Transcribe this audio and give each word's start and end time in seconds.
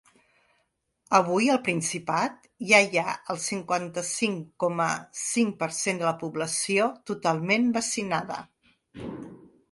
Avui 1.15 1.49
al 1.55 1.57
Principat 1.65 2.47
ja 2.69 2.79
hi 2.85 2.99
ha 3.01 3.11
el 3.33 3.41
cinquanta-cinc 3.43 4.47
coma 4.63 4.87
cinc 5.23 5.53
per 5.59 5.69
cent 5.81 6.01
de 6.01 6.07
la 6.07 6.13
població 6.23 6.87
totalment 7.11 7.69
vaccinada. 7.77 8.39